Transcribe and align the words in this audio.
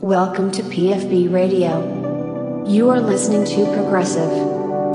Welcome 0.00 0.52
to 0.52 0.62
PFB 0.62 1.32
Radio. 1.32 2.64
You 2.68 2.88
are 2.88 3.00
listening 3.00 3.44
to 3.46 3.66
progressive, 3.74 4.30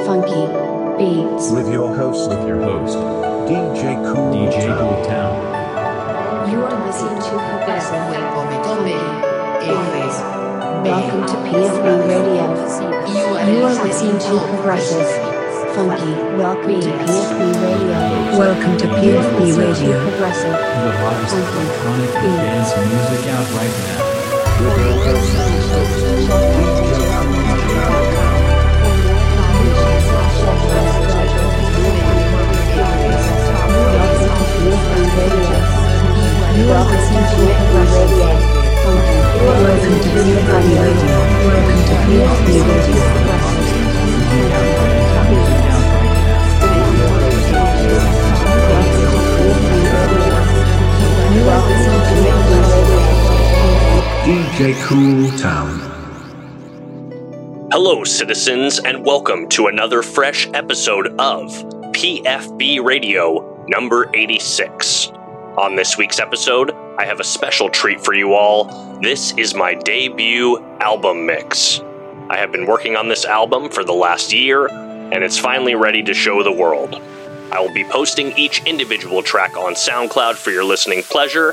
funky 0.07 0.47
beats. 0.95 1.51
with 1.51 1.67
your 1.69 1.93
host, 1.93 2.29
with 2.29 2.47
your 2.47 2.61
host, 2.61 2.95
DJ 3.43 4.00
Cool. 4.00 4.31
DJ 4.31 4.63
Town. 4.63 4.79
Cool 4.79 5.03
Town. 5.03 6.51
You 6.51 6.63
are 6.63 6.87
listening 6.87 7.19
to 7.19 7.35
progressive, 7.35 8.00
Come, 8.31 8.63
come, 8.63 8.86
beats. 8.88 10.20
Welcome 10.88 11.28
to 11.28 11.36
PFB 11.52 11.88
Radio. 12.08 12.48
You 13.12 13.66
are 13.76 13.84
listening 13.84 14.20
to 14.20 14.40
progressive, 14.56 15.04
funky. 15.76 16.16
Welcome 16.40 16.80
to 16.80 16.88
PFB 16.88 17.42
Radio. 17.60 18.40
Welcome 18.40 18.78
to 18.78 18.88
PFB 18.88 19.58
Radio. 19.58 20.00
Progressive. 20.12 20.52
The 20.54 20.92
hottest 20.96 21.36
electronic 21.36 22.14
dance 22.14 22.72
music 22.88 23.28
out 23.34 23.52
right 23.52 24.00
now. 24.00 24.03
Welcome 51.45 51.83
to 51.83 51.99
PFB 52.13 52.57
Radio. 52.73 53.32
DJ 54.23 54.73
Cool 54.85 55.37
Town. 55.37 55.81
Hello, 57.73 58.05
citizens, 58.05 58.79
and 58.79 59.05
welcome 59.05 59.49
to 59.49 59.67
another 59.67 60.02
fresh 60.02 60.47
episode 60.53 61.07
of 61.19 61.52
PFB 61.91 62.81
Radio 62.81 63.65
number 63.67 64.09
86. 64.13 65.09
On 65.57 65.75
this 65.75 65.97
week's 65.97 66.21
episode, 66.21 66.71
I 66.97 67.03
have 67.03 67.19
a 67.19 67.23
special 67.25 67.69
treat 67.69 67.99
for 67.99 68.13
you 68.13 68.33
all. 68.33 68.99
This 69.02 69.33
is 69.38 69.55
my 69.55 69.73
debut 69.73 70.58
album 70.80 71.25
mix. 71.25 71.81
I 72.30 72.37
have 72.37 72.53
been 72.53 72.65
working 72.65 72.95
on 72.95 73.09
this 73.09 73.25
album 73.25 73.69
for 73.69 73.83
the 73.83 73.91
last 73.91 74.31
year, 74.31 74.67
and 74.67 75.21
it's 75.21 75.37
finally 75.37 75.75
ready 75.75 76.02
to 76.02 76.13
show 76.13 76.43
the 76.43 76.52
world. 76.53 76.95
I 77.52 77.59
will 77.59 77.73
be 77.73 77.83
posting 77.83 78.31
each 78.37 78.63
individual 78.63 79.21
track 79.21 79.58
on 79.58 79.73
SoundCloud 79.73 80.35
for 80.35 80.52
your 80.52 80.63
listening 80.63 81.03
pleasure, 81.03 81.52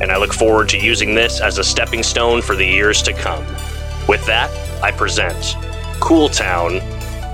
and 0.00 0.10
I 0.10 0.16
look 0.16 0.32
forward 0.32 0.68
to 0.70 0.78
using 0.78 1.14
this 1.14 1.40
as 1.40 1.58
a 1.58 1.64
stepping 1.64 2.02
stone 2.02 2.42
for 2.42 2.56
the 2.56 2.64
years 2.64 3.00
to 3.02 3.12
come. 3.12 3.44
With 4.08 4.26
that, 4.26 4.50
I 4.82 4.90
present 4.90 5.54
Cool 6.00 6.28
Town, 6.28 6.80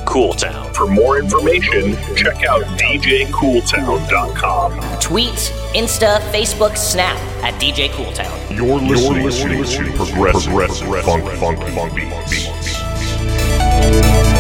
Cool 0.04 0.34
Town. 0.34 0.70
For 0.74 0.86
more 0.86 1.18
information, 1.18 1.96
check 2.16 2.44
out 2.44 2.62
djcooltown.com. 2.78 5.00
Tweet, 5.00 5.52
Insta, 5.74 6.20
Facebook, 6.30 6.76
Snap 6.76 7.16
at 7.42 7.54
DJ 7.60 7.88
Cooltown. 7.90 8.56
You're 8.56 8.78
listening, 8.80 9.64
to 9.64 9.84
progressive, 9.96 10.52
progressive 10.52 10.88
funk, 11.04 11.24
funk, 11.38 11.58
funk 11.70 11.94
beats. 11.94 12.28
Tweet, 12.28 12.50
Insta, 13.86 14.35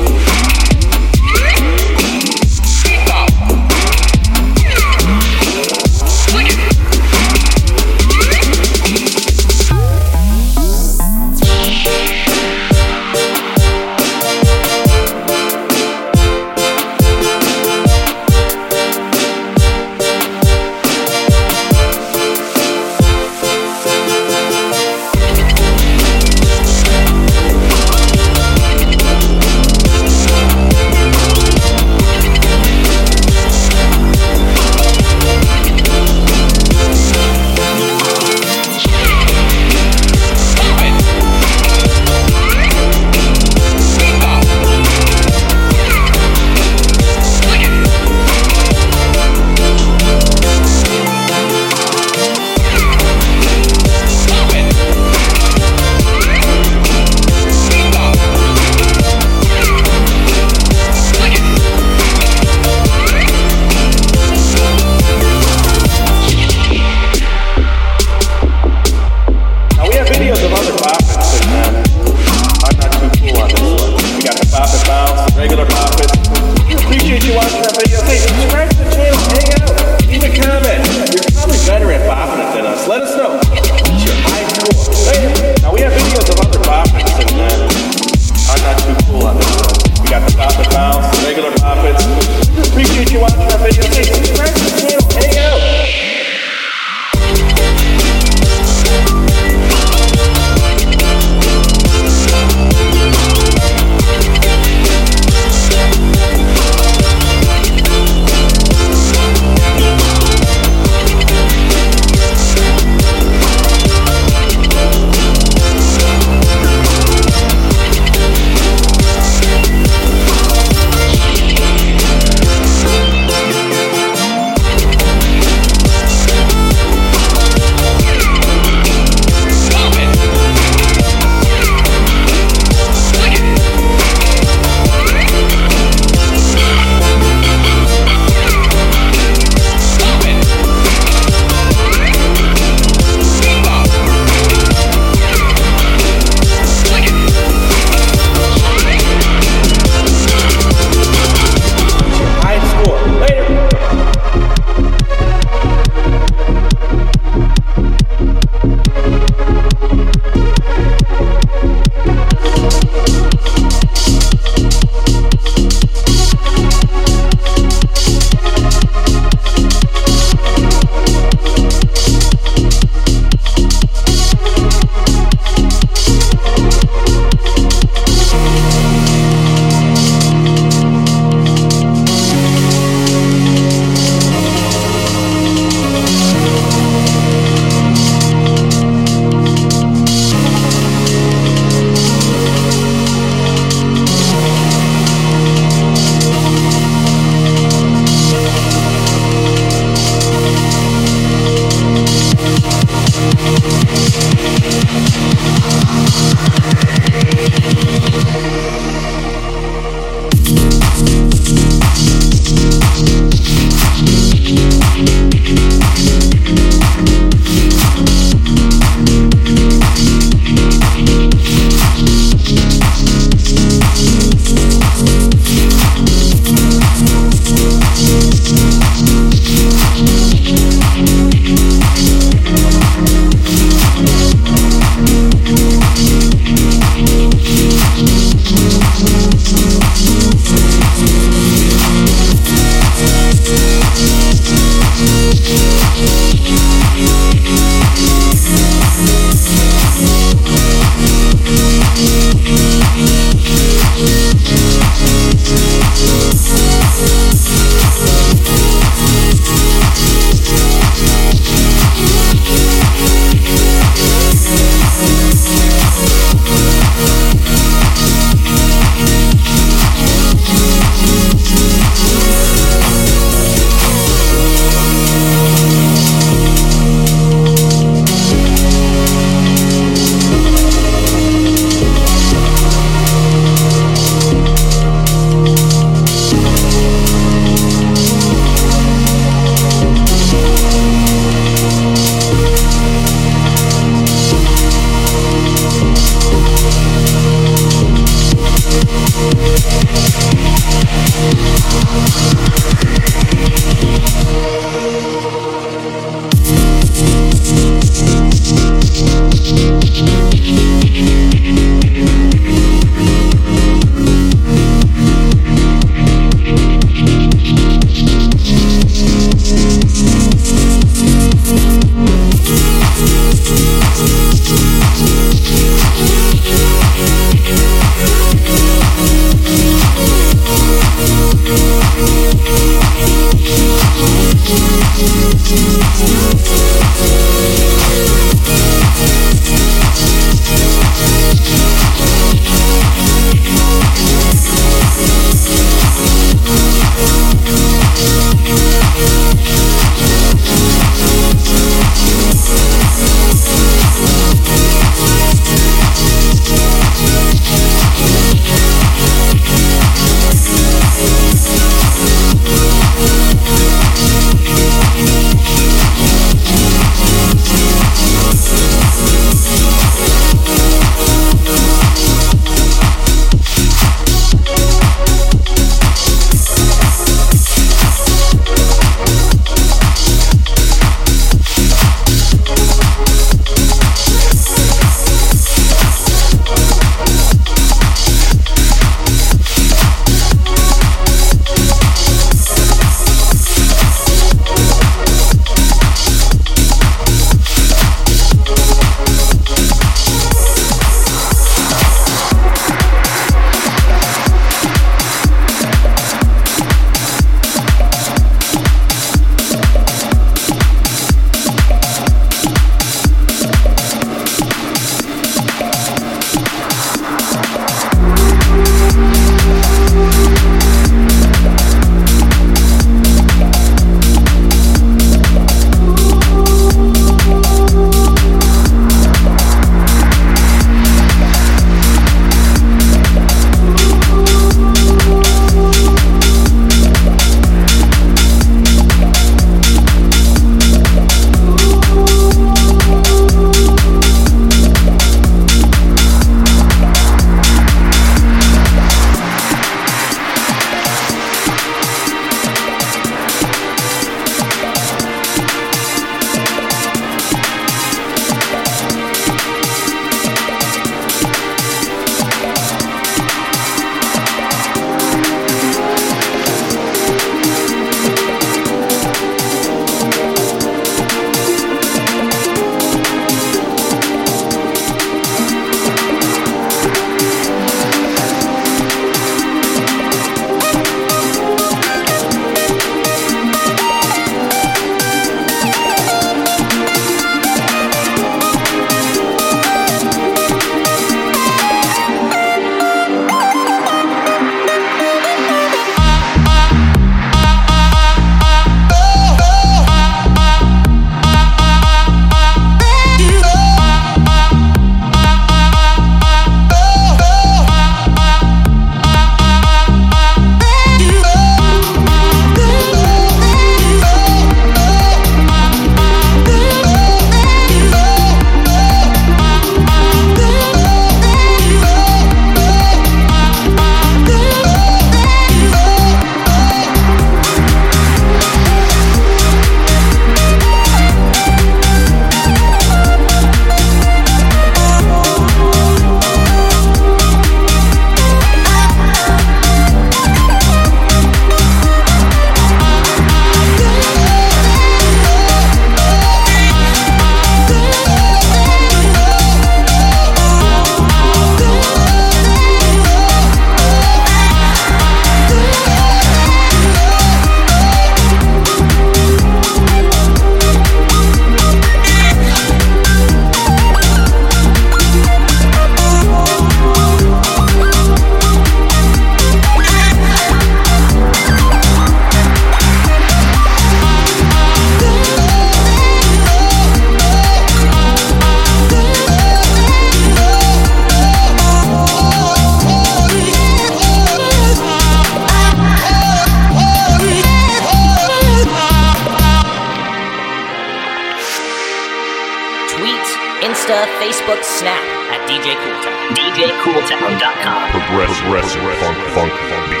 Facebook, 594.61 594.79
Snap 594.79 595.03
at 595.31 595.47
DJ 595.49 595.75
Cool 595.75 596.01
Town. 596.01 596.35
DJCooltown.com. 596.35 597.91
Progressive, 597.91 598.37
progressive 598.45 598.81
funk, 598.99 599.17
funk, 599.33 599.51
funk 599.69 600.00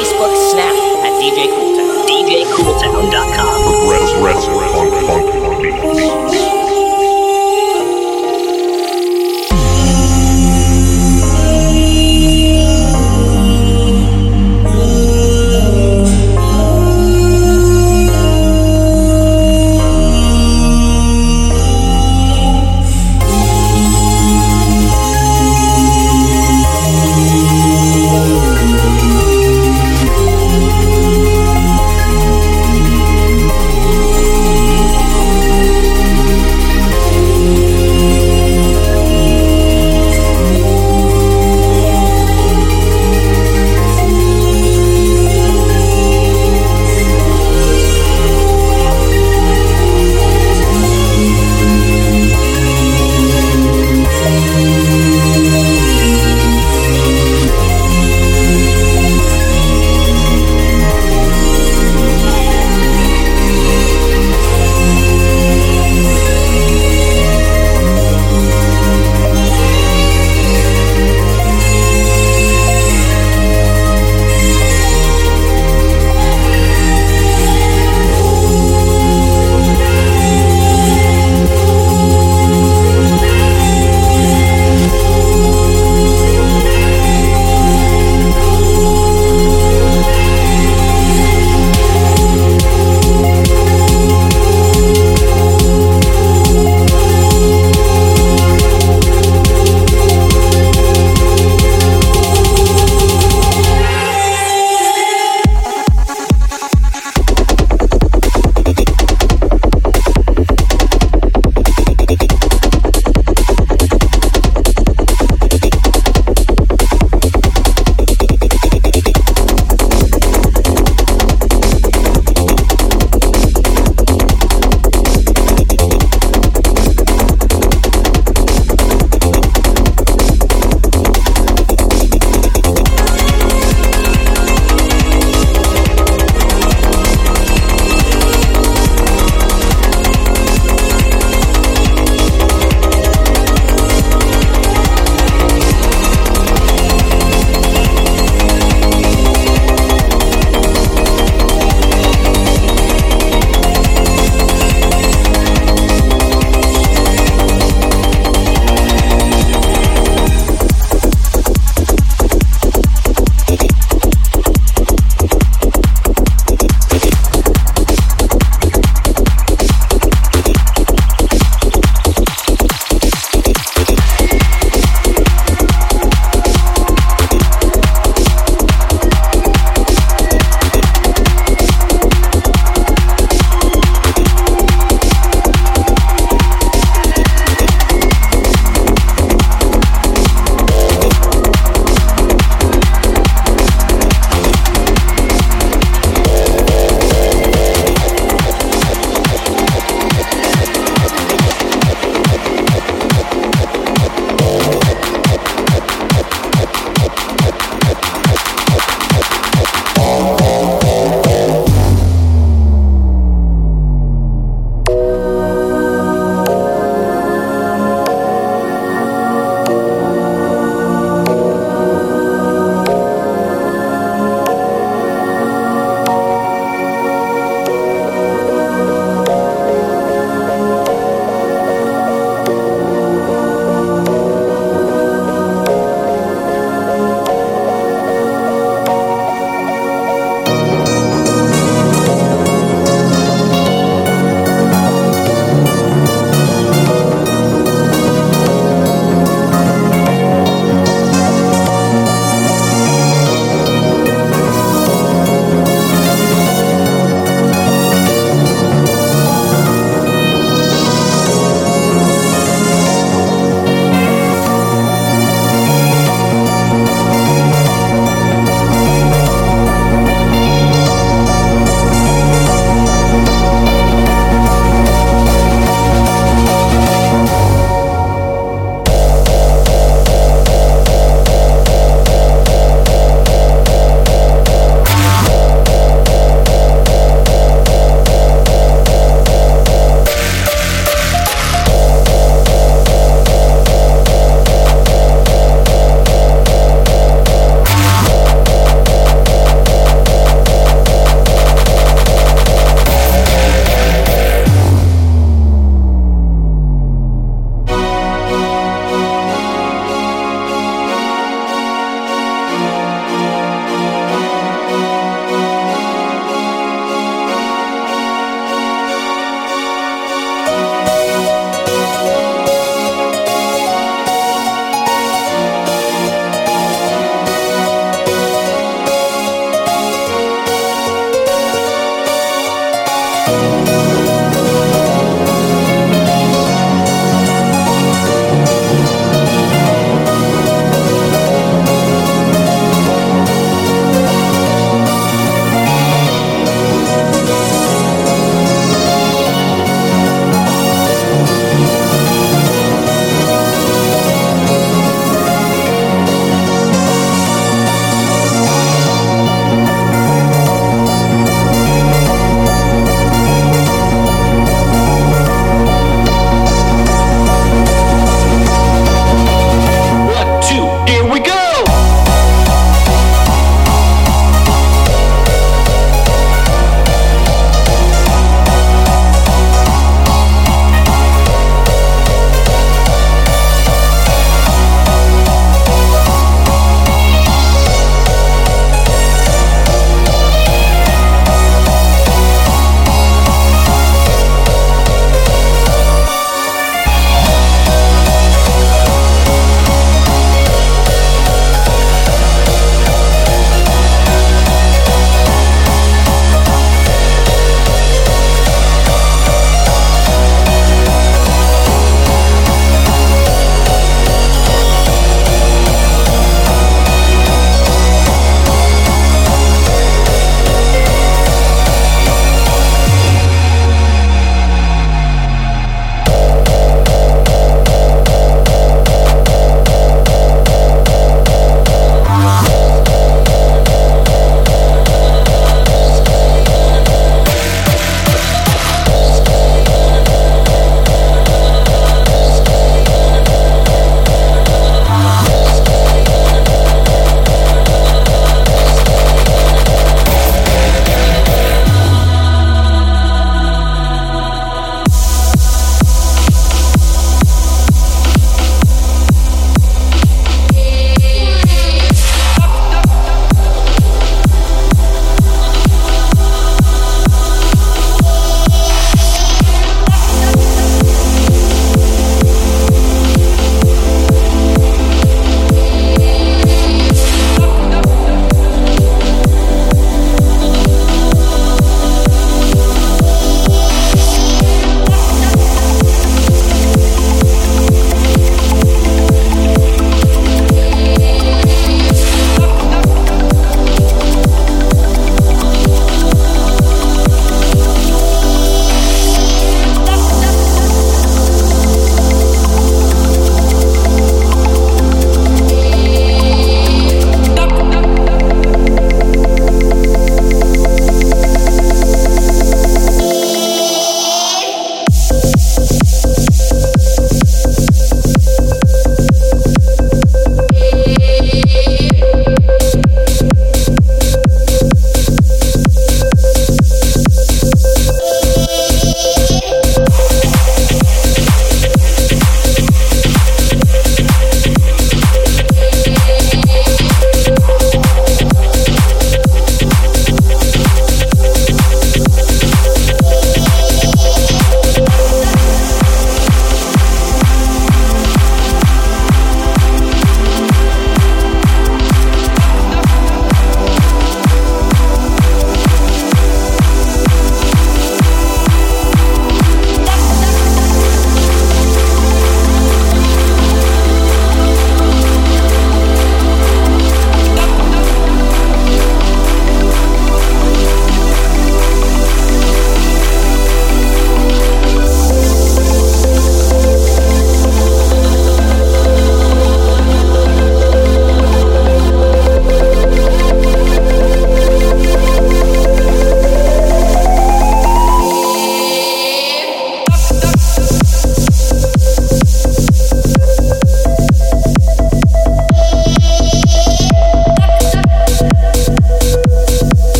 Facebook, 0.00 0.39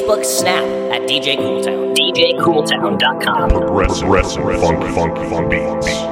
Facebook, 0.00 0.24
Snap 0.24 0.64
at 0.92 1.02
DJ 1.02 1.36
Cooltown. 1.36 1.94
DJCooltown.com. 1.94 3.50
Progressive, 3.50 4.00
progressive, 4.00 4.60
funky, 4.60 4.94
funky, 4.94 5.30
funky 5.30 5.56
beats. 5.56 6.09